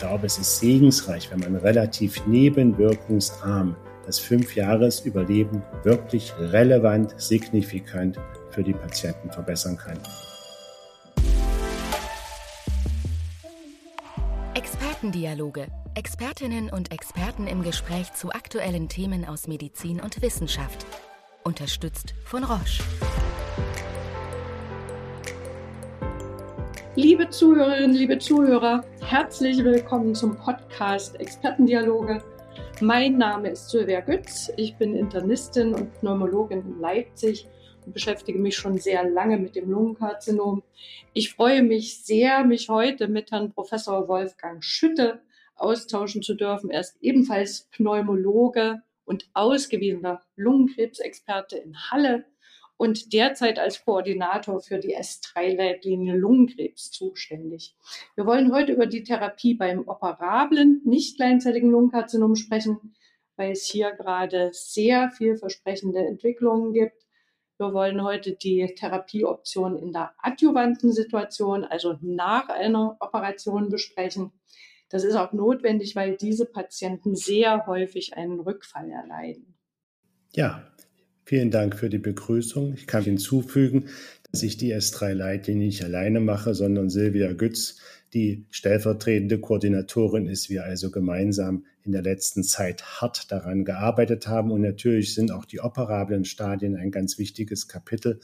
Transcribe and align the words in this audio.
glaube, 0.00 0.26
es 0.26 0.38
ist 0.38 0.58
segensreich, 0.58 1.30
wenn 1.30 1.40
man 1.40 1.56
relativ 1.56 2.26
nebenwirkungsarm 2.26 3.76
das 4.06 4.18
Fünfjahresüberleben 4.18 5.62
wirklich 5.84 6.32
relevant, 6.38 7.14
signifikant 7.18 8.18
für 8.50 8.62
die 8.62 8.72
Patienten 8.72 9.30
verbessern 9.30 9.76
kann. 9.76 9.98
Expertendialoge. 14.54 15.66
Expertinnen 15.94 16.70
und 16.70 16.92
Experten 16.92 17.46
im 17.46 17.62
Gespräch 17.62 18.12
zu 18.14 18.30
aktuellen 18.30 18.88
Themen 18.88 19.24
aus 19.24 19.48
Medizin 19.48 20.00
und 20.00 20.22
Wissenschaft. 20.22 20.86
Unterstützt 21.44 22.14
von 22.24 22.44
Roche. 22.44 22.82
Liebe 26.96 27.30
Zuhörerinnen, 27.30 27.94
liebe 27.94 28.18
Zuhörer, 28.18 28.84
herzlich 29.00 29.62
willkommen 29.62 30.12
zum 30.12 30.36
Podcast 30.36 31.20
Expertendialoge. 31.20 32.20
Mein 32.80 33.16
Name 33.16 33.50
ist 33.50 33.70
Sylvia 33.70 34.00
Götz. 34.00 34.50
Ich 34.56 34.74
bin 34.76 34.96
Internistin 34.96 35.72
und 35.72 35.94
Pneumologin 36.00 36.62
in 36.62 36.80
Leipzig 36.80 37.46
und 37.86 37.92
beschäftige 37.92 38.40
mich 38.40 38.56
schon 38.56 38.76
sehr 38.78 39.08
lange 39.08 39.38
mit 39.38 39.54
dem 39.54 39.70
Lungenkarzinom. 39.70 40.64
Ich 41.12 41.32
freue 41.32 41.62
mich 41.62 42.02
sehr, 42.02 42.42
mich 42.42 42.68
heute 42.68 43.06
mit 43.06 43.30
Herrn 43.30 43.52
Professor 43.52 44.08
Wolfgang 44.08 44.64
Schütte 44.64 45.22
austauschen 45.54 46.22
zu 46.22 46.34
dürfen. 46.34 46.70
Er 46.70 46.80
ist 46.80 46.96
ebenfalls 47.00 47.68
Pneumologe 47.70 48.82
und 49.04 49.30
ausgewiesener 49.32 50.22
Lungenkrebsexperte 50.34 51.56
in 51.56 51.76
Halle 51.92 52.24
und 52.80 53.12
derzeit 53.12 53.58
als 53.58 53.84
Koordinator 53.84 54.62
für 54.62 54.78
die 54.78 54.96
S3-Leitlinie 54.96 56.16
Lungenkrebs 56.16 56.90
zuständig. 56.90 57.76
Wir 58.14 58.24
wollen 58.24 58.54
heute 58.54 58.72
über 58.72 58.86
die 58.86 59.02
Therapie 59.02 59.52
beim 59.52 59.86
operablen, 59.86 60.80
nicht 60.86 61.16
kleinzelligen 61.16 61.70
Lungenkarzinom 61.70 62.36
sprechen, 62.36 62.94
weil 63.36 63.52
es 63.52 63.66
hier 63.66 63.90
gerade 63.92 64.48
sehr 64.54 65.10
vielversprechende 65.10 65.98
Entwicklungen 65.98 66.72
gibt. 66.72 67.04
Wir 67.58 67.74
wollen 67.74 68.02
heute 68.02 68.32
die 68.32 68.74
Therapieoption 68.74 69.76
in 69.76 69.92
der 69.92 70.14
adjuvanten 70.16 70.90
Situation, 70.90 71.64
also 71.64 71.98
nach 72.00 72.48
einer 72.48 72.96
Operation 73.00 73.68
besprechen. 73.68 74.32
Das 74.88 75.04
ist 75.04 75.16
auch 75.16 75.34
notwendig, 75.34 75.96
weil 75.96 76.16
diese 76.16 76.46
Patienten 76.46 77.14
sehr 77.14 77.66
häufig 77.66 78.16
einen 78.16 78.40
Rückfall 78.40 78.90
erleiden. 78.90 79.54
Ja, 80.32 80.72
Vielen 81.30 81.52
Dank 81.52 81.76
für 81.76 81.88
die 81.88 81.98
Begrüßung. 81.98 82.74
Ich 82.74 82.88
kann 82.88 83.04
hinzufügen, 83.04 83.84
dass 84.32 84.42
ich 84.42 84.56
die 84.56 84.74
S3-Leitlinie 84.74 85.66
nicht 85.66 85.84
alleine 85.84 86.18
mache, 86.18 86.54
sondern 86.54 86.90
Silvia 86.90 87.34
Gütz, 87.34 87.76
die 88.12 88.46
stellvertretende 88.50 89.38
Koordinatorin 89.38 90.26
ist, 90.26 90.50
wir 90.50 90.64
also 90.64 90.90
gemeinsam 90.90 91.66
in 91.84 91.92
der 91.92 92.02
letzten 92.02 92.42
Zeit 92.42 92.82
hart 92.82 93.30
daran 93.30 93.64
gearbeitet 93.64 94.26
haben. 94.26 94.50
Und 94.50 94.62
natürlich 94.62 95.14
sind 95.14 95.30
auch 95.30 95.44
die 95.44 95.60
operablen 95.60 96.24
Stadien 96.24 96.74
ein 96.74 96.90
ganz 96.90 97.16
wichtiges 97.16 97.68
Kapitel. 97.68 98.18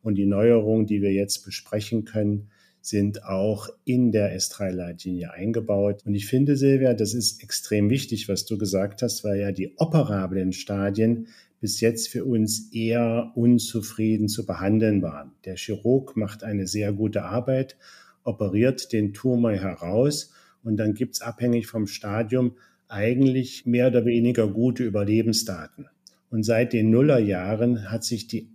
Und 0.00 0.14
die 0.14 0.24
Neuerungen, 0.24 0.86
die 0.86 1.02
wir 1.02 1.12
jetzt 1.12 1.44
besprechen 1.44 2.06
können, 2.06 2.48
sind 2.80 3.24
auch 3.24 3.68
in 3.84 4.10
der 4.10 4.34
S3-Leitlinie 4.34 5.32
eingebaut. 5.32 6.02
Und 6.06 6.14
ich 6.14 6.26
finde, 6.26 6.56
Silvia, 6.56 6.94
das 6.94 7.12
ist 7.12 7.42
extrem 7.42 7.90
wichtig, 7.90 8.26
was 8.30 8.46
du 8.46 8.56
gesagt 8.56 9.02
hast, 9.02 9.22
weil 9.22 9.38
ja 9.38 9.52
die 9.52 9.74
operablen 9.76 10.54
Stadien 10.54 11.26
bis 11.60 11.80
jetzt 11.80 12.08
für 12.08 12.24
uns 12.24 12.72
eher 12.72 13.32
unzufrieden 13.34 14.28
zu 14.28 14.46
behandeln 14.46 15.02
waren. 15.02 15.32
Der 15.44 15.56
Chirurg 15.56 16.16
macht 16.16 16.44
eine 16.44 16.66
sehr 16.66 16.92
gute 16.92 17.24
Arbeit, 17.24 17.76
operiert 18.22 18.92
den 18.92 19.12
Tumor 19.12 19.52
heraus 19.52 20.32
und 20.62 20.76
dann 20.76 20.94
gibt 20.94 21.14
es 21.14 21.20
abhängig 21.20 21.66
vom 21.66 21.86
Stadium 21.86 22.56
eigentlich 22.88 23.66
mehr 23.66 23.88
oder 23.88 24.04
weniger 24.04 24.48
gute 24.48 24.84
Überlebensdaten. 24.84 25.86
Und 26.30 26.42
seit 26.42 26.72
den 26.72 26.90
Nullerjahren 26.90 27.90
hat 27.90 28.04
sich 28.04 28.26
die 28.26 28.50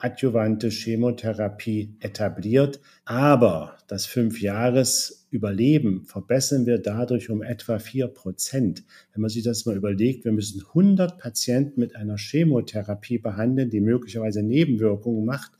adjuvante 0.00 0.70
Chemotherapie 0.70 1.94
etabliert. 2.00 2.80
Aber 3.04 3.76
das 3.88 4.06
Fünfjahres-Überleben 4.06 6.04
verbessern 6.04 6.66
wir 6.66 6.78
dadurch 6.78 7.30
um 7.30 7.42
etwa 7.42 7.78
vier 7.78 8.08
Prozent. 8.08 8.84
Wenn 9.12 9.22
man 9.22 9.30
sich 9.30 9.44
das 9.44 9.66
mal 9.66 9.76
überlegt, 9.76 10.24
wir 10.24 10.32
müssen 10.32 10.62
100 10.66 11.18
Patienten 11.18 11.80
mit 11.80 11.96
einer 11.96 12.16
Chemotherapie 12.16 13.18
behandeln, 13.18 13.70
die 13.70 13.80
möglicherweise 13.80 14.42
Nebenwirkungen 14.42 15.24
macht 15.24 15.52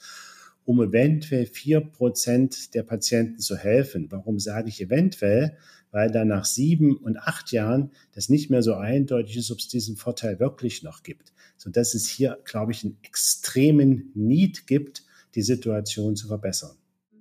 um 0.70 0.80
eventuell 0.80 1.46
vier 1.46 1.80
Prozent 1.80 2.74
der 2.74 2.84
Patienten 2.84 3.40
zu 3.40 3.56
helfen. 3.56 4.06
Warum 4.10 4.38
sage 4.38 4.68
ich 4.68 4.80
eventuell? 4.80 5.56
Weil 5.92 6.10
dann 6.10 6.28
nach 6.28 6.44
sieben 6.44 6.96
und 6.96 7.16
acht 7.16 7.50
Jahren 7.52 7.90
das 8.14 8.28
nicht 8.28 8.50
mehr 8.50 8.62
so 8.62 8.74
eindeutig 8.74 9.36
ist, 9.36 9.50
ob 9.50 9.58
es 9.58 9.68
diesen 9.68 9.96
Vorteil 9.96 10.38
wirklich 10.38 10.82
noch 10.82 11.02
gibt. 11.02 11.32
Sodass 11.56 11.94
es 11.94 12.08
hier, 12.08 12.38
glaube 12.44 12.72
ich, 12.72 12.84
einen 12.84 12.98
extremen 13.02 14.12
Need 14.14 14.66
gibt, 14.66 15.02
die 15.34 15.42
Situation 15.42 16.16
zu 16.16 16.28
verbessern. 16.28 16.76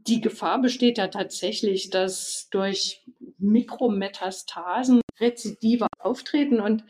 Die 0.07 0.21
Gefahr 0.21 0.61
besteht 0.61 0.97
ja 0.97 1.07
tatsächlich, 1.07 1.89
dass 1.89 2.47
durch 2.51 3.05
Mikrometastasen 3.37 5.01
Rezidive 5.19 5.87
auftreten 5.99 6.59
und 6.59 6.83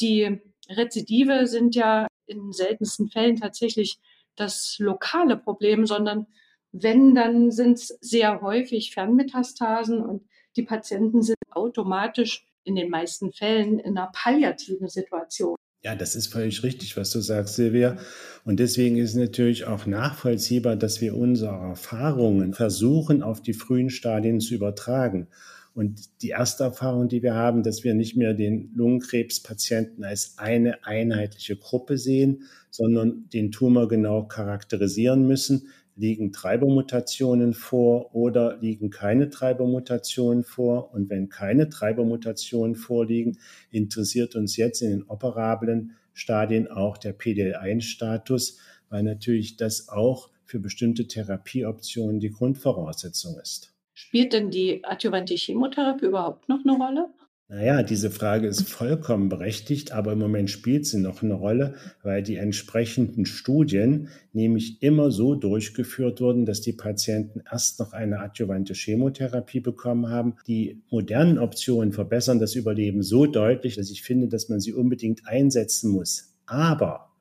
die 0.00 0.40
Rezidive 0.68 1.46
sind 1.46 1.74
ja 1.74 2.06
in 2.26 2.52
seltensten 2.52 3.08
Fällen 3.08 3.36
tatsächlich 3.36 3.98
das 4.34 4.76
lokale 4.78 5.36
Problem, 5.36 5.86
sondern 5.86 6.26
wenn, 6.72 7.14
dann 7.14 7.50
sind 7.50 7.78
es 7.78 7.88
sehr 8.00 8.40
häufig 8.42 8.92
Fernmetastasen 8.92 10.00
und 10.00 10.26
die 10.56 10.62
Patienten 10.62 11.22
sind 11.22 11.36
automatisch 11.50 12.46
in 12.64 12.74
den 12.74 12.90
meisten 12.90 13.32
Fällen 13.32 13.78
in 13.78 13.96
einer 13.96 14.10
palliativen 14.12 14.88
Situation. 14.88 15.56
Ja, 15.82 15.94
das 15.94 16.16
ist 16.16 16.32
völlig 16.32 16.64
richtig, 16.64 16.96
was 16.96 17.10
du 17.10 17.20
sagst, 17.20 17.54
Silvia. 17.54 17.96
Und 18.44 18.58
deswegen 18.58 18.96
ist 18.96 19.14
natürlich 19.14 19.66
auch 19.66 19.86
nachvollziehbar, 19.86 20.74
dass 20.74 21.00
wir 21.00 21.16
unsere 21.16 21.54
Erfahrungen 21.54 22.54
versuchen, 22.54 23.22
auf 23.22 23.40
die 23.40 23.52
frühen 23.52 23.90
Stadien 23.90 24.40
zu 24.40 24.54
übertragen. 24.54 25.28
Und 25.74 26.22
die 26.22 26.30
erste 26.30 26.64
Erfahrung, 26.64 27.08
die 27.08 27.22
wir 27.22 27.34
haben, 27.34 27.62
dass 27.62 27.84
wir 27.84 27.94
nicht 27.94 28.16
mehr 28.16 28.34
den 28.34 28.72
Lungenkrebspatienten 28.74 30.02
als 30.04 30.38
eine 30.38 30.84
einheitliche 30.84 31.56
Gruppe 31.56 31.98
sehen, 31.98 32.44
sondern 32.70 33.28
den 33.28 33.52
Tumor 33.52 33.86
genau 33.86 34.24
charakterisieren 34.24 35.26
müssen. 35.26 35.68
Liegen 35.98 36.30
Treibermutationen 36.30 37.54
vor 37.54 38.14
oder 38.14 38.58
liegen 38.58 38.90
keine 38.90 39.30
Treibermutationen 39.30 40.44
vor? 40.44 40.92
Und 40.92 41.08
wenn 41.08 41.30
keine 41.30 41.70
Treibermutationen 41.70 42.76
vorliegen, 42.76 43.38
interessiert 43.70 44.36
uns 44.36 44.56
jetzt 44.56 44.82
in 44.82 44.90
den 44.90 45.02
operablen 45.04 45.96
Stadien 46.12 46.68
auch 46.68 46.98
der 46.98 47.18
PDL1-Status, 47.18 48.58
weil 48.90 49.02
natürlich 49.02 49.56
das 49.56 49.88
auch 49.88 50.30
für 50.44 50.60
bestimmte 50.60 51.06
Therapieoptionen 51.06 52.20
die 52.20 52.30
Grundvoraussetzung 52.30 53.38
ist. 53.40 53.72
Spielt 53.94 54.34
denn 54.34 54.50
die 54.50 54.84
adjuvante 54.84 55.34
Chemotherapie 55.34 56.06
überhaupt 56.06 56.48
noch 56.48 56.60
eine 56.62 56.76
Rolle? 56.76 57.08
Naja, 57.48 57.84
diese 57.84 58.10
Frage 58.10 58.48
ist 58.48 58.68
vollkommen 58.68 59.28
berechtigt, 59.28 59.92
aber 59.92 60.14
im 60.14 60.18
Moment 60.18 60.50
spielt 60.50 60.84
sie 60.84 60.98
noch 60.98 61.22
eine 61.22 61.34
Rolle, 61.34 61.76
weil 62.02 62.24
die 62.24 62.36
entsprechenden 62.36 63.24
Studien 63.24 64.08
nämlich 64.32 64.82
immer 64.82 65.12
so 65.12 65.36
durchgeführt 65.36 66.20
wurden, 66.20 66.44
dass 66.44 66.60
die 66.60 66.72
Patienten 66.72 67.42
erst 67.48 67.78
noch 67.78 67.92
eine 67.92 68.18
adjuvante 68.18 68.74
Chemotherapie 68.74 69.60
bekommen 69.60 70.08
haben. 70.08 70.34
Die 70.48 70.82
modernen 70.90 71.38
Optionen 71.38 71.92
verbessern 71.92 72.40
das 72.40 72.56
Überleben 72.56 73.04
so 73.04 73.26
deutlich, 73.26 73.76
dass 73.76 73.92
ich 73.92 74.02
finde, 74.02 74.26
dass 74.26 74.48
man 74.48 74.58
sie 74.58 74.72
unbedingt 74.72 75.28
einsetzen 75.28 75.92
muss. 75.92 76.34
Aber 76.46 77.12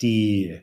die 0.00 0.60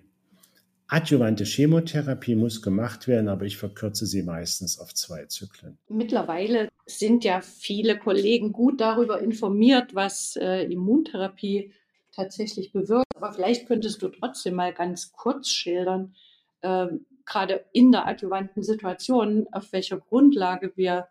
Adjuvante 0.94 1.46
Chemotherapie 1.46 2.35
muss 2.35 2.62
gemacht 2.62 3.07
werden, 3.07 3.29
aber 3.29 3.46
ich 3.46 3.56
verkürze 3.56 4.06
sie 4.06 4.24
meistens 4.24 4.78
auf 4.78 4.94
zwei 4.94 5.26
Zyklen. 5.26 5.78
Mittlerweile 5.88 6.67
sind 6.85 7.23
ja 7.23 7.40
viele 7.40 7.97
Kollegen 7.97 8.52
gut 8.52 8.82
darüber 8.82 9.22
informiert, 9.22 9.96
was 9.96 10.35
äh, 10.35 10.64
Immuntherapie 10.64 11.72
tatsächlich 12.11 12.73
bewirkt. 12.73 13.05
Aber 13.16 13.32
vielleicht 13.32 13.67
könntest 13.70 14.02
du 14.02 14.09
trotzdem 14.09 14.55
mal 14.55 14.73
ganz 14.73 15.14
kurz 15.14 15.47
schildern, 15.47 16.14
äh, 16.59 16.88
gerade 17.26 17.64
in 17.72 17.94
der 17.94 18.05
adjuvanten 18.05 18.61
Situation, 18.61 19.47
auf 19.53 19.72
welcher 19.72 19.97
Grundlage 19.97 20.73
wir 20.76 21.08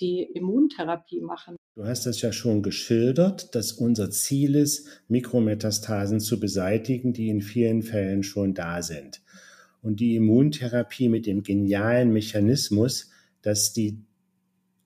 die 0.00 0.22
Immuntherapie 0.22 1.20
machen. 1.20 1.56
Du 1.74 1.84
hast 1.84 2.06
das 2.06 2.20
ja 2.20 2.32
schon 2.32 2.62
geschildert, 2.62 3.54
dass 3.54 3.72
unser 3.72 4.10
Ziel 4.10 4.54
ist, 4.54 4.88
Mikrometastasen 5.08 6.20
zu 6.20 6.40
beseitigen, 6.40 7.12
die 7.12 7.28
in 7.28 7.40
vielen 7.40 7.82
Fällen 7.82 8.22
schon 8.22 8.54
da 8.54 8.82
sind. 8.82 9.22
Und 9.82 10.00
die 10.00 10.16
Immuntherapie 10.16 11.08
mit 11.08 11.26
dem 11.26 11.42
genialen 11.42 12.12
Mechanismus, 12.12 13.10
dass 13.42 13.72
die 13.72 13.98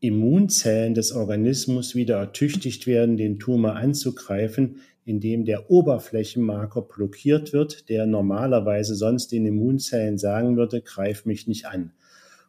Immunzellen 0.00 0.94
des 0.94 1.12
Organismus 1.12 1.94
wieder 1.94 2.18
ertüchtigt 2.18 2.86
werden, 2.86 3.16
den 3.16 3.38
Tumor 3.38 3.76
anzugreifen, 3.76 4.80
indem 5.04 5.44
der 5.44 5.70
Oberflächenmarker 5.70 6.82
blockiert 6.82 7.52
wird, 7.52 7.88
der 7.88 8.06
normalerweise 8.06 8.94
sonst 8.94 9.32
den 9.32 9.46
Immunzellen 9.46 10.18
sagen 10.18 10.56
würde, 10.56 10.80
greif 10.80 11.24
mich 11.24 11.46
nicht 11.46 11.66
an. 11.66 11.92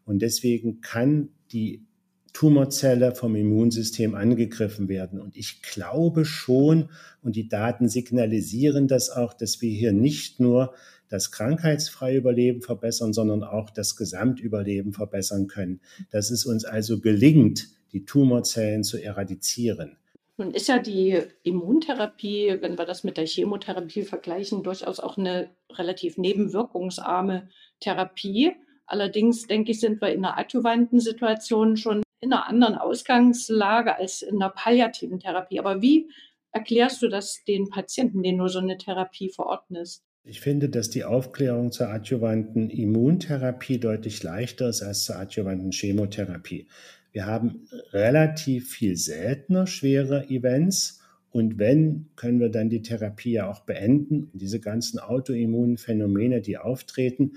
Und 0.06 0.22
deswegen 0.22 0.82
kann 0.82 1.30
die 1.52 1.86
Tumorzelle 2.34 3.16
vom 3.16 3.36
Immunsystem 3.36 4.16
angegriffen 4.16 4.90
werden. 4.90 5.22
Und 5.22 5.38
ich 5.38 5.62
glaube 5.62 6.26
schon, 6.26 6.90
und 7.22 7.36
die 7.36 7.48
Daten 7.48 7.88
signalisieren 7.88 8.88
das 8.88 9.10
auch, 9.10 9.34
dass 9.34 9.62
wir 9.62 9.72
hier 9.72 9.94
nicht 9.94 10.40
nur 10.40 10.74
das 11.10 11.32
krankheitsfreie 11.32 12.18
Überleben 12.18 12.62
verbessern, 12.62 13.14
sondern 13.14 13.44
auch 13.44 13.70
das 13.70 13.96
Gesamtüberleben 13.96 14.94
verbessern 14.94 15.48
können. 15.48 15.80
Dass 16.12 16.32
es 16.32 16.46
uns 16.46 16.66
also 16.66 17.00
gelingt, 17.00 17.68
die 17.92 18.04
Tumorzellen 18.04 18.84
zu 18.84 18.98
eradizieren. 18.98 19.98
Nun 20.38 20.52
ist 20.52 20.68
ja 20.68 20.80
die 20.80 21.22
Immuntherapie, 21.44 22.58
wenn 22.60 22.80
wir 22.80 22.86
das 22.86 23.04
mit 23.04 23.18
der 23.18 23.28
Chemotherapie 23.28 24.02
vergleichen, 24.02 24.64
durchaus 24.64 25.00
auch 25.00 25.18
eine 25.18 25.52
relativ 25.72 26.18
nebenwirkungsarme 26.18 27.50
Therapie. 27.80 28.54
Allerdings 28.88 29.46
denke 29.46 29.72
ich, 29.72 29.80
sind 29.80 30.02
wir 30.02 30.12
in 30.12 30.26
einer 30.26 30.38
adjuvanten 30.38 31.00
Situation 31.00 31.78
schon 31.78 32.03
in 32.24 32.34
einer 32.34 32.48
anderen 32.48 32.76
Ausgangslage 32.76 33.98
als 33.98 34.22
in 34.22 34.40
der 34.40 34.50
palliativen 34.50 35.20
Therapie. 35.20 35.60
Aber 35.60 35.82
wie 35.82 36.10
erklärst 36.52 37.02
du 37.02 37.10
das 37.10 37.44
den 37.46 37.70
Patienten, 37.70 38.24
denen 38.24 38.40
du 38.40 38.48
so 38.48 38.60
eine 38.60 38.78
Therapie 38.78 39.30
verordnest? 39.30 40.04
Ich 40.24 40.40
finde, 40.40 40.70
dass 40.70 40.90
die 40.90 41.04
Aufklärung 41.04 41.74
zur 41.74 41.90
adjuvanten 41.90 42.70
Immuntherapie 42.70 43.78
deutlich 43.78 44.24
leichter 44.24 44.70
ist 44.70 44.82
als 44.82 45.04
zur 45.04 45.18
adjuvanten 45.18 45.72
Chemotherapie. 45.72 46.68
Wir 47.12 47.26
haben 47.26 47.68
relativ 47.92 48.72
viel 48.72 48.96
seltener 48.96 49.68
schwere 49.68 50.30
Events. 50.30 51.02
Und 51.30 51.58
wenn, 51.58 52.10
können 52.16 52.40
wir 52.40 52.50
dann 52.50 52.70
die 52.70 52.84
Therapie 52.84 53.34
ja 53.34 53.50
auch 53.50 53.62
beenden. 53.62 54.30
diese 54.34 54.60
ganzen 54.60 55.00
autoimmunen 55.00 55.78
Phänomene, 55.78 56.42
die 56.42 56.58
auftreten, 56.58 57.34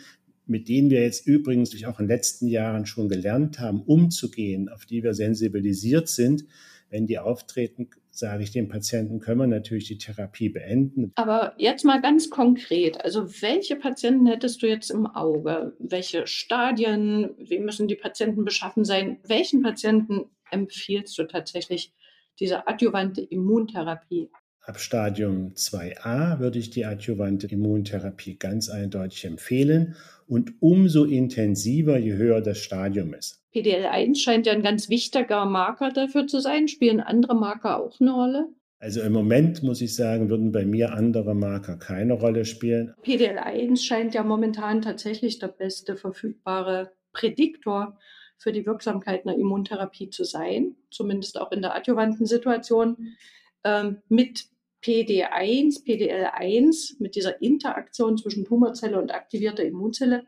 mit 0.46 0.68
denen 0.68 0.90
wir 0.90 1.02
jetzt 1.02 1.26
übrigens 1.26 1.72
auch 1.84 1.98
in 1.98 2.06
den 2.06 2.16
letzten 2.16 2.46
Jahren 2.46 2.86
schon 2.86 3.08
gelernt 3.08 3.58
haben, 3.58 3.82
umzugehen, 3.82 4.68
auf 4.68 4.86
die 4.86 5.02
wir 5.02 5.14
sensibilisiert 5.14 6.08
sind, 6.08 6.44
wenn 6.88 7.06
die 7.06 7.18
auftreten, 7.18 7.90
sage 8.10 8.44
ich 8.44 8.52
dem 8.52 8.68
Patienten, 8.68 9.18
können 9.18 9.40
wir 9.40 9.46
natürlich 9.46 9.88
die 9.88 9.98
Therapie 9.98 10.48
beenden. 10.48 11.12
Aber 11.16 11.54
jetzt 11.58 11.84
mal 11.84 12.00
ganz 12.00 12.30
konkret, 12.30 13.04
also 13.04 13.28
welche 13.42 13.76
Patienten 13.76 14.26
hättest 14.26 14.62
du 14.62 14.68
jetzt 14.68 14.90
im 14.90 15.06
Auge? 15.06 15.74
Welche 15.78 16.26
Stadien, 16.26 17.30
wie 17.38 17.58
müssen 17.58 17.88
die 17.88 17.96
Patienten 17.96 18.44
beschaffen 18.44 18.84
sein? 18.84 19.18
Welchen 19.26 19.62
Patienten 19.62 20.26
empfiehlst 20.50 21.18
du 21.18 21.24
tatsächlich 21.24 21.92
diese 22.38 22.68
adjuvante 22.68 23.20
Immuntherapie? 23.20 24.30
Ab 24.60 24.80
Stadium 24.80 25.52
2a 25.54 26.40
würde 26.40 26.58
ich 26.58 26.70
die 26.70 26.84
adjuvante 26.84 27.46
Immuntherapie 27.46 28.36
ganz 28.36 28.68
eindeutig 28.68 29.24
empfehlen 29.24 29.94
und 30.26 30.54
umso 30.60 31.04
intensiver, 31.04 31.98
je 31.98 32.14
höher 32.14 32.40
das 32.40 32.58
Stadium 32.58 33.14
ist. 33.14 33.42
PDL1 33.54 34.16
scheint 34.16 34.46
ja 34.46 34.52
ein 34.52 34.62
ganz 34.62 34.88
wichtiger 34.88 35.44
Marker 35.46 35.90
dafür 35.90 36.26
zu 36.26 36.40
sein. 36.40 36.68
Spielen 36.68 37.00
andere 37.00 37.34
Marker 37.34 37.80
auch 37.80 37.98
eine 38.00 38.12
Rolle? 38.12 38.48
Also 38.78 39.00
im 39.00 39.12
Moment 39.12 39.62
muss 39.62 39.80
ich 39.80 39.94
sagen, 39.96 40.28
würden 40.28 40.52
bei 40.52 40.66
mir 40.66 40.92
andere 40.92 41.34
Marker 41.34 41.76
keine 41.76 42.12
Rolle 42.12 42.44
spielen. 42.44 42.92
PDL1 43.04 43.82
scheint 43.82 44.14
ja 44.14 44.22
momentan 44.22 44.82
tatsächlich 44.82 45.38
der 45.38 45.48
beste 45.48 45.96
verfügbare 45.96 46.92
Prädiktor 47.12 47.98
für 48.36 48.52
die 48.52 48.66
Wirksamkeit 48.66 49.26
einer 49.26 49.38
Immuntherapie 49.38 50.10
zu 50.10 50.24
sein, 50.24 50.76
zumindest 50.90 51.40
auch 51.40 51.52
in 51.52 51.62
der 51.62 51.74
adjuvanten 51.74 52.26
Situation. 52.26 53.16
Ähm, 53.64 54.02
mit 54.08 54.44
PD1, 54.86 55.84
PDL1, 55.84 56.96
mit 57.00 57.16
dieser 57.16 57.42
Interaktion 57.42 58.16
zwischen 58.16 58.44
Tumorzelle 58.44 59.00
und 59.00 59.12
aktivierter 59.12 59.64
Immunzelle, 59.64 60.26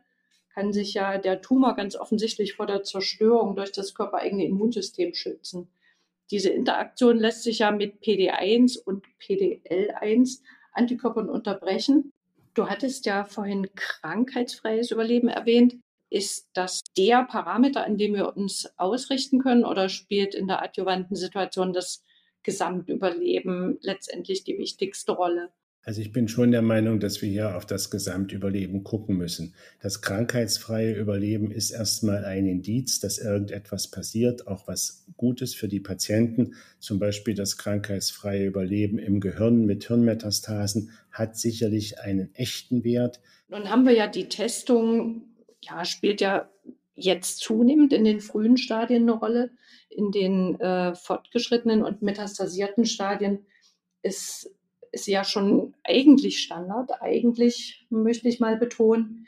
kann 0.52 0.72
sich 0.72 0.94
ja 0.94 1.18
der 1.18 1.40
Tumor 1.40 1.76
ganz 1.76 1.94
offensichtlich 1.94 2.54
vor 2.54 2.66
der 2.66 2.82
Zerstörung 2.82 3.54
durch 3.54 3.70
das 3.70 3.94
körpereigene 3.94 4.44
Immunsystem 4.44 5.14
schützen. 5.14 5.68
Diese 6.32 6.50
Interaktion 6.50 7.18
lässt 7.18 7.44
sich 7.44 7.60
ja 7.60 7.70
mit 7.70 8.02
PD1 8.02 8.82
und 8.82 9.06
PDL1 9.22 10.40
Antikörpern 10.72 11.28
unterbrechen. 11.28 12.12
Du 12.54 12.68
hattest 12.68 13.06
ja 13.06 13.24
vorhin 13.24 13.68
krankheitsfreies 13.76 14.90
Überleben 14.90 15.28
erwähnt. 15.28 15.76
Ist 16.10 16.48
das 16.54 16.82
der 16.96 17.22
Parameter, 17.22 17.84
an 17.84 17.96
dem 17.96 18.14
wir 18.14 18.36
uns 18.36 18.68
ausrichten 18.76 19.38
können 19.38 19.64
oder 19.64 19.88
spielt 19.88 20.34
in 20.34 20.48
der 20.48 20.62
adjuvanten 20.62 21.14
Situation 21.14 21.72
das 21.72 22.02
Gesamtüberleben 22.42 23.78
letztendlich 23.80 24.44
die 24.44 24.58
wichtigste 24.58 25.12
Rolle. 25.12 25.50
Also 25.88 26.02
ich 26.02 26.12
bin 26.12 26.28
schon 26.28 26.50
der 26.50 26.60
Meinung, 26.60 27.00
dass 27.00 27.22
wir 27.22 27.30
hier 27.30 27.56
auf 27.56 27.64
das 27.64 27.90
Gesamtüberleben 27.90 28.84
gucken 28.84 29.16
müssen. 29.16 29.54
Das 29.80 30.02
krankheitsfreie 30.02 30.94
Überleben 30.94 31.50
ist 31.50 31.70
erstmal 31.70 32.26
ein 32.26 32.44
Indiz, 32.44 33.00
dass 33.00 33.16
irgendetwas 33.16 33.90
passiert, 33.90 34.46
auch 34.48 34.68
was 34.68 35.06
Gutes 35.16 35.54
für 35.54 35.66
die 35.66 35.80
Patienten. 35.80 36.56
Zum 36.78 36.98
Beispiel 36.98 37.34
das 37.34 37.56
krankheitsfreie 37.56 38.44
Überleben 38.44 38.98
im 38.98 39.20
Gehirn 39.20 39.64
mit 39.64 39.86
Hirnmetastasen 39.86 40.90
hat 41.10 41.38
sicherlich 41.38 42.00
einen 42.00 42.34
echten 42.34 42.84
Wert. 42.84 43.22
Nun 43.48 43.70
haben 43.70 43.86
wir 43.86 43.94
ja 43.94 44.08
die 44.08 44.28
Testung, 44.28 45.22
ja, 45.62 45.86
spielt 45.86 46.20
ja 46.20 46.50
jetzt 46.98 47.38
zunehmend 47.38 47.92
in 47.92 48.04
den 48.04 48.20
frühen 48.20 48.56
Stadien 48.56 49.02
eine 49.02 49.12
Rolle. 49.12 49.50
In 49.88 50.10
den 50.10 50.60
äh, 50.60 50.94
fortgeschrittenen 50.94 51.82
und 51.82 52.02
metastasierten 52.02 52.84
Stadien 52.84 53.46
ist, 54.02 54.54
ist 54.92 55.06
ja 55.06 55.24
schon 55.24 55.74
eigentlich 55.84 56.40
Standard. 56.40 56.90
Eigentlich 57.00 57.86
möchte 57.90 58.28
ich 58.28 58.40
mal 58.40 58.56
betonen. 58.56 59.26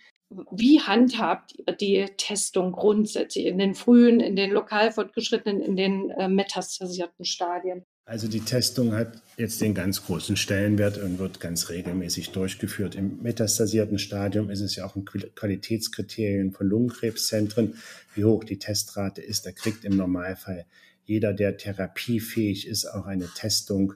Wie 0.51 0.81
handhabt 0.81 1.55
ihr 1.59 1.73
die 1.75 2.07
Testung 2.17 2.73
grundsätzlich 2.73 3.47
in 3.47 3.59
den 3.59 3.75
frühen, 3.75 4.21
in 4.21 4.37
den 4.37 4.53
lokal 4.53 4.93
fortgeschrittenen, 4.93 5.61
in 5.61 5.77
den 5.77 6.11
äh, 6.11 6.29
metastasierten 6.29 7.25
Stadien? 7.25 7.85
Also 8.11 8.27
die 8.27 8.41
Testung 8.41 8.93
hat 8.95 9.23
jetzt 9.37 9.61
den 9.61 9.73
ganz 9.73 10.05
großen 10.05 10.37
Stellenwert 10.37 10.99
und 10.99 11.21
wird 11.21 11.39
ganz 11.39 11.69
regelmäßig 11.69 12.31
durchgeführt. 12.33 12.97
Im 12.97 13.23
metastasierten 13.23 14.01
Stadium 14.01 14.51
ist 14.51 14.63
es 14.63 14.75
ja 14.75 14.85
auch 14.85 14.97
ein 14.97 15.05
Qualitätskriterium 15.05 16.51
von 16.51 16.67
Lungenkrebszentren, 16.67 17.77
wie 18.17 18.25
hoch 18.25 18.43
die 18.43 18.59
Testrate 18.59 19.23
ist. 19.23 19.47
Da 19.47 19.53
kriegt 19.53 19.85
im 19.85 19.97
Normalfall 19.97 20.67
jeder, 21.05 21.33
der 21.33 21.57
therapiefähig 21.57 22.67
ist, 22.67 22.85
auch 22.85 23.07
eine 23.07 23.29
Testung. 23.29 23.95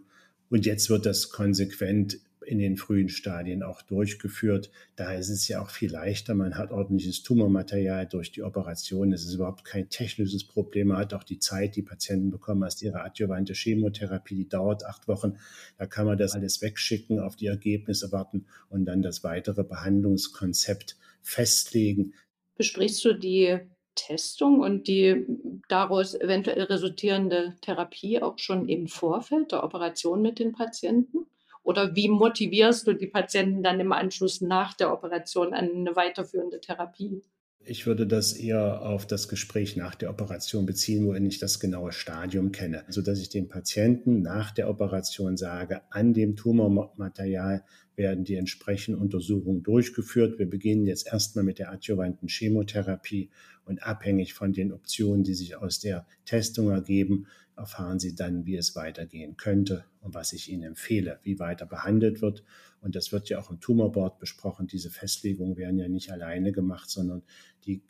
Und 0.48 0.64
jetzt 0.64 0.90
wird 0.90 1.06
das 1.06 1.30
konsequent 1.30 2.18
in 2.46 2.58
den 2.58 2.76
frühen 2.76 3.08
Stadien 3.08 3.62
auch 3.62 3.82
durchgeführt. 3.82 4.70
Da 4.96 5.12
ist 5.14 5.28
es 5.28 5.48
ja 5.48 5.62
auch 5.62 5.70
viel 5.70 5.90
leichter. 5.90 6.34
Man 6.34 6.56
hat 6.56 6.70
ordentliches 6.70 7.22
Tumormaterial 7.22 8.06
durch 8.06 8.32
die 8.32 8.42
Operation. 8.42 9.12
Es 9.12 9.24
ist 9.24 9.34
überhaupt 9.34 9.64
kein 9.64 9.88
technisches 9.88 10.44
Problem. 10.44 10.88
Man 10.88 10.98
hat 10.98 11.14
auch 11.14 11.24
die 11.24 11.38
Zeit, 11.38 11.76
die 11.76 11.82
Patienten 11.82 12.30
bekommen 12.30 12.62
erst 12.62 12.82
ihre 12.82 13.02
adjuvante 13.02 13.54
Chemotherapie, 13.54 14.36
die 14.36 14.48
dauert 14.48 14.84
acht 14.84 15.08
Wochen. 15.08 15.38
Da 15.78 15.86
kann 15.86 16.06
man 16.06 16.18
das 16.18 16.34
alles 16.34 16.62
wegschicken, 16.62 17.18
auf 17.18 17.36
die 17.36 17.46
Ergebnisse 17.46 18.12
warten 18.12 18.46
und 18.68 18.84
dann 18.84 19.02
das 19.02 19.24
weitere 19.24 19.64
Behandlungskonzept 19.64 20.96
festlegen. 21.22 22.14
Besprichst 22.56 23.04
du 23.04 23.14
die 23.14 23.58
Testung 23.94 24.60
und 24.60 24.88
die 24.88 25.24
daraus 25.68 26.14
eventuell 26.14 26.62
resultierende 26.62 27.56
Therapie 27.60 28.20
auch 28.20 28.38
schon 28.38 28.68
im 28.68 28.88
Vorfeld 28.88 29.52
der 29.52 29.64
Operation 29.64 30.22
mit 30.22 30.38
den 30.38 30.52
Patienten? 30.52 31.26
Oder 31.64 31.96
wie 31.96 32.08
motivierst 32.08 32.86
du 32.86 32.92
die 32.92 33.06
Patienten 33.06 33.62
dann 33.62 33.80
im 33.80 33.90
Anschluss 33.90 34.40
nach 34.40 34.74
der 34.74 34.92
Operation 34.92 35.54
an 35.54 35.70
eine 35.74 35.96
weiterführende 35.96 36.60
Therapie? 36.60 37.22
Ich 37.66 37.86
würde 37.86 38.06
das 38.06 38.34
eher 38.34 38.82
auf 38.82 39.06
das 39.06 39.28
Gespräch 39.28 39.74
nach 39.74 39.94
der 39.94 40.10
Operation 40.10 40.66
beziehen, 40.66 41.06
wo 41.06 41.14
ich 41.14 41.38
das 41.38 41.60
genaue 41.60 41.92
Stadium 41.92 42.52
kenne, 42.52 42.84
sodass 42.88 43.18
ich 43.18 43.30
dem 43.30 43.48
Patienten 43.48 44.20
nach 44.20 44.50
der 44.50 44.68
Operation 44.68 45.38
sage, 45.38 45.80
an 45.90 46.12
dem 46.12 46.36
Tumormaterial 46.36 47.64
werden 47.96 48.24
die 48.24 48.34
entsprechenden 48.34 49.00
Untersuchungen 49.00 49.62
durchgeführt. 49.62 50.38
Wir 50.38 50.48
beginnen 50.48 50.86
jetzt 50.86 51.06
erstmal 51.06 51.44
mit 51.44 51.58
der 51.58 51.70
adjuvanten 51.70 52.28
Chemotherapie 52.28 53.30
und 53.64 53.82
abhängig 53.82 54.34
von 54.34 54.52
den 54.52 54.72
Optionen, 54.72 55.24
die 55.24 55.34
sich 55.34 55.56
aus 55.56 55.80
der 55.80 56.06
Testung 56.24 56.70
ergeben, 56.70 57.26
erfahren 57.56 57.98
Sie 57.98 58.14
dann, 58.14 58.46
wie 58.46 58.56
es 58.56 58.74
weitergehen 58.74 59.36
könnte 59.36 59.84
und 60.00 60.14
was 60.14 60.32
ich 60.32 60.50
Ihnen 60.50 60.64
empfehle, 60.64 61.20
wie 61.22 61.38
weiter 61.38 61.66
behandelt 61.66 62.20
wird. 62.20 62.42
Und 62.80 62.96
das 62.96 63.12
wird 63.12 63.28
ja 63.28 63.38
auch 63.38 63.50
im 63.50 63.60
Tumorboard 63.60 64.18
besprochen. 64.18 64.66
Diese 64.66 64.90
Festlegungen 64.90 65.56
werden 65.56 65.78
ja 65.78 65.88
nicht 65.88 66.10
alleine 66.10 66.52
gemacht, 66.52 66.90
sondern 66.90 67.22
die, 67.64 67.82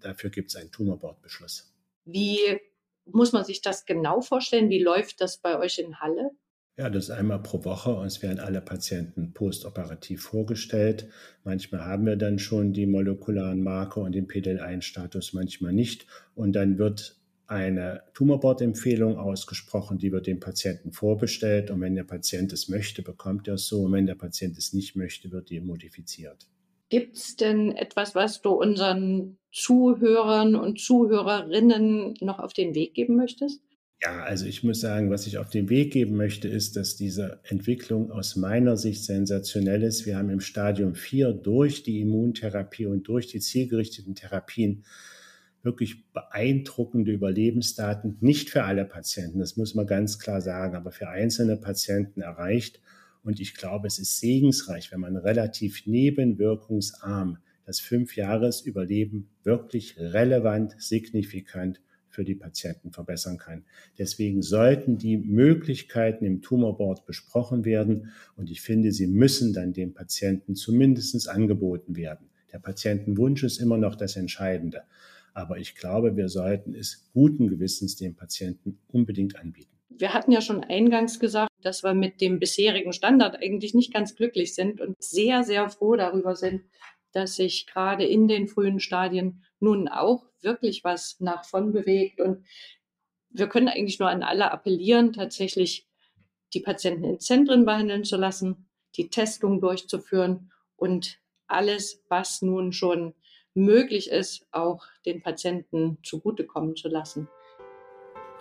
dafür 0.00 0.30
gibt 0.30 0.50
es 0.50 0.56
einen 0.56 0.70
Tumorboard-Beschluss. 0.70 1.74
Wie 2.04 2.38
muss 3.06 3.32
man 3.32 3.44
sich 3.44 3.60
das 3.60 3.86
genau 3.86 4.20
vorstellen? 4.20 4.68
Wie 4.68 4.82
läuft 4.82 5.20
das 5.20 5.38
bei 5.38 5.58
euch 5.58 5.78
in 5.78 5.98
Halle? 6.00 6.30
Ja, 6.80 6.88
das 6.88 7.04
ist 7.04 7.10
einmal 7.10 7.42
pro 7.42 7.62
Woche 7.66 7.94
und 7.94 8.06
es 8.06 8.22
werden 8.22 8.40
alle 8.40 8.62
Patienten 8.62 9.34
postoperativ 9.34 10.22
vorgestellt. 10.22 11.10
Manchmal 11.44 11.84
haben 11.84 12.06
wir 12.06 12.16
dann 12.16 12.38
schon 12.38 12.72
die 12.72 12.86
molekularen 12.86 13.62
Marker 13.62 14.00
und 14.00 14.14
den 14.14 14.26
PDL1-Status, 14.26 15.34
manchmal 15.34 15.74
nicht. 15.74 16.06
Und 16.34 16.54
dann 16.54 16.78
wird 16.78 17.18
eine 17.46 18.04
Tumorboard-Empfehlung 18.14 19.18
ausgesprochen, 19.18 19.98
die 19.98 20.10
wird 20.10 20.26
dem 20.26 20.40
Patienten 20.40 20.92
vorbestellt 20.92 21.70
und 21.70 21.82
wenn 21.82 21.96
der 21.96 22.04
Patient 22.04 22.50
es 22.54 22.70
möchte, 22.70 23.02
bekommt 23.02 23.46
er 23.46 23.54
es 23.56 23.66
so 23.66 23.82
und 23.82 23.92
wenn 23.92 24.06
der 24.06 24.14
Patient 24.14 24.56
es 24.56 24.72
nicht 24.72 24.96
möchte, 24.96 25.30
wird 25.32 25.50
die 25.50 25.60
modifiziert. 25.60 26.46
Gibt 26.88 27.18
es 27.18 27.36
denn 27.36 27.76
etwas, 27.76 28.14
was 28.14 28.40
du 28.40 28.52
unseren 28.52 29.36
Zuhörern 29.52 30.54
und 30.54 30.80
Zuhörerinnen 30.80 32.14
noch 32.22 32.38
auf 32.38 32.54
den 32.54 32.74
Weg 32.74 32.94
geben 32.94 33.16
möchtest? 33.16 33.60
Ja, 34.02 34.22
also 34.22 34.46
ich 34.46 34.64
muss 34.64 34.80
sagen, 34.80 35.10
was 35.10 35.26
ich 35.26 35.36
auf 35.36 35.50
den 35.50 35.68
Weg 35.68 35.92
geben 35.92 36.16
möchte, 36.16 36.48
ist, 36.48 36.74
dass 36.76 36.96
diese 36.96 37.40
Entwicklung 37.44 38.10
aus 38.10 38.34
meiner 38.34 38.78
Sicht 38.78 39.04
sensationell 39.04 39.82
ist. 39.82 40.06
Wir 40.06 40.16
haben 40.16 40.30
im 40.30 40.40
Stadium 40.40 40.94
4 40.94 41.34
durch 41.34 41.82
die 41.82 42.00
Immuntherapie 42.00 42.86
und 42.86 43.06
durch 43.08 43.26
die 43.26 43.40
zielgerichteten 43.40 44.14
Therapien 44.14 44.84
wirklich 45.62 46.10
beeindruckende 46.12 47.12
Überlebensdaten, 47.12 48.16
nicht 48.20 48.48
für 48.48 48.64
alle 48.64 48.86
Patienten, 48.86 49.38
das 49.40 49.58
muss 49.58 49.74
man 49.74 49.86
ganz 49.86 50.18
klar 50.18 50.40
sagen, 50.40 50.76
aber 50.76 50.90
für 50.90 51.10
einzelne 51.10 51.58
Patienten 51.58 52.22
erreicht. 52.22 52.80
Und 53.22 53.38
ich 53.38 53.54
glaube, 53.54 53.86
es 53.86 53.98
ist 53.98 54.18
segensreich, 54.18 54.90
wenn 54.92 55.00
man 55.00 55.18
relativ 55.18 55.86
nebenwirkungsarm 55.86 57.36
das 57.66 57.80
Fünfjahresüberleben 57.80 59.28
wirklich 59.42 59.98
relevant, 59.98 60.74
signifikant 60.78 61.82
für 62.10 62.24
die 62.24 62.34
Patienten 62.34 62.92
verbessern 62.92 63.38
kann. 63.38 63.64
Deswegen 63.98 64.42
sollten 64.42 64.98
die 64.98 65.16
Möglichkeiten 65.16 66.24
im 66.24 66.42
Tumorboard 66.42 67.06
besprochen 67.06 67.64
werden 67.64 68.12
und 68.36 68.50
ich 68.50 68.60
finde, 68.60 68.92
sie 68.92 69.06
müssen 69.06 69.52
dann 69.52 69.72
dem 69.72 69.94
Patienten 69.94 70.54
zumindest 70.54 71.28
angeboten 71.28 71.96
werden. 71.96 72.28
Der 72.52 72.58
Patientenwunsch 72.58 73.42
ist 73.42 73.58
immer 73.58 73.78
noch 73.78 73.94
das 73.94 74.16
Entscheidende. 74.16 74.82
Aber 75.32 75.58
ich 75.58 75.76
glaube, 75.76 76.16
wir 76.16 76.28
sollten 76.28 76.74
es 76.74 77.08
guten 77.12 77.48
Gewissens 77.48 77.96
dem 77.96 78.16
Patienten 78.16 78.78
unbedingt 78.88 79.36
anbieten. 79.36 79.70
Wir 79.88 80.14
hatten 80.14 80.32
ja 80.32 80.40
schon 80.40 80.64
eingangs 80.64 81.20
gesagt, 81.20 81.50
dass 81.62 81.84
wir 81.84 81.94
mit 81.94 82.20
dem 82.20 82.38
bisherigen 82.38 82.92
Standard 82.92 83.36
eigentlich 83.40 83.74
nicht 83.74 83.92
ganz 83.92 84.16
glücklich 84.16 84.54
sind 84.54 84.80
und 84.80 84.96
sehr, 85.02 85.44
sehr 85.44 85.68
froh 85.68 85.94
darüber 85.94 86.34
sind, 86.34 86.62
dass 87.12 87.36
sich 87.36 87.66
gerade 87.66 88.04
in 88.04 88.28
den 88.28 88.48
frühen 88.48 88.80
Stadien 88.80 89.42
nun 89.58 89.88
auch 89.88 90.29
wirklich 90.42 90.84
was 90.84 91.18
nach 91.20 91.44
vorn 91.44 91.72
bewegt. 91.72 92.20
Und 92.20 92.44
wir 93.30 93.48
können 93.48 93.68
eigentlich 93.68 93.98
nur 93.98 94.08
an 94.08 94.22
alle 94.22 94.50
appellieren, 94.50 95.12
tatsächlich 95.12 95.86
die 96.52 96.60
Patienten 96.60 97.04
in 97.04 97.20
Zentren 97.20 97.64
behandeln 97.64 98.04
zu 98.04 98.16
lassen, 98.16 98.68
die 98.96 99.08
Testung 99.08 99.60
durchzuführen 99.60 100.52
und 100.76 101.18
alles, 101.46 102.02
was 102.08 102.42
nun 102.42 102.72
schon 102.72 103.14
möglich 103.54 104.10
ist, 104.10 104.46
auch 104.50 104.84
den 105.06 105.22
Patienten 105.22 105.98
zugutekommen 106.02 106.76
zu 106.76 106.88
lassen. 106.88 107.28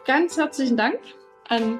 Ganz 0.05 0.37
herzlichen 0.37 0.77
Dank 0.77 0.99
an 1.47 1.79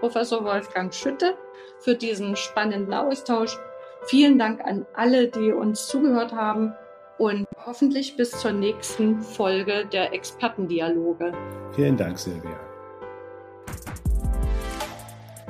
Professor 0.00 0.44
Wolfgang 0.44 0.92
Schütte 0.92 1.36
für 1.78 1.94
diesen 1.94 2.36
spannenden 2.36 2.92
Austausch. 2.94 3.56
Vielen 4.04 4.38
Dank 4.38 4.60
an 4.62 4.86
alle, 4.94 5.28
die 5.28 5.52
uns 5.52 5.86
zugehört 5.86 6.32
haben 6.32 6.74
und 7.20 7.46
hoffentlich 7.66 8.16
bis 8.16 8.30
zur 8.30 8.52
nächsten 8.52 9.20
Folge 9.20 9.84
der 9.92 10.14
Expertendialoge. 10.14 11.32
Vielen 11.72 11.94
Dank, 11.94 12.18
Silvia. 12.18 12.58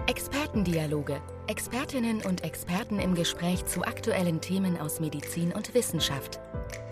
Expertendialoge. 0.09 1.23
Expertinnen 1.47 2.23
und 2.23 2.43
Experten 2.43 2.99
im 2.99 3.15
Gespräch 3.15 3.65
zu 3.67 3.85
aktuellen 3.85 4.41
Themen 4.41 4.81
aus 4.81 4.99
Medizin 4.99 5.53
und 5.53 5.73
Wissenschaft. 5.73 6.41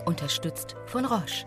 Unterstützt 0.05 0.77
von 0.85 1.03
Roche. 1.03 1.45